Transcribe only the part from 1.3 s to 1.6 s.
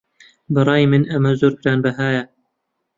زۆر